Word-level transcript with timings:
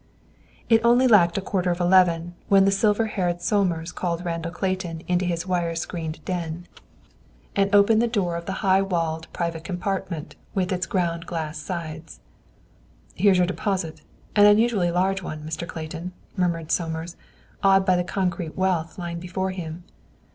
It 0.67 0.83
only 0.83 1.05
lacked 1.05 1.37
a 1.37 1.43
quarter 1.45 1.69
of 1.69 1.79
eleven 1.79 2.33
when 2.47 2.65
the 2.65 2.71
silver 2.71 3.05
haired 3.05 3.39
Somers 3.39 3.91
called 3.91 4.25
Randall 4.25 4.51
Clayton 4.51 5.01
into 5.07 5.25
his 5.25 5.45
wire 5.45 5.75
screened 5.75 6.25
den, 6.25 6.65
and 7.55 7.69
opened 7.75 8.01
the 8.01 8.07
door 8.07 8.35
of 8.35 8.47
the 8.47 8.51
high 8.65 8.81
walled 8.81 9.31
private 9.31 9.63
compartment 9.63 10.35
with 10.55 10.71
its 10.71 10.87
ground 10.87 11.27
glass 11.27 11.59
sides. 11.59 12.19
"Here's 13.13 13.37
your 13.37 13.45
deposit, 13.45 14.01
an 14.35 14.47
unusually 14.47 14.89
large 14.89 15.21
one, 15.21 15.43
Mr. 15.43 15.67
Clayton," 15.67 16.13
murmured 16.35 16.71
Somers, 16.71 17.15
awed 17.61 17.85
by 17.85 17.95
the 17.95 18.03
concrete 18.03 18.57
wealth 18.57 18.97
lying 18.97 19.19
before 19.19 19.51
him. 19.51 19.83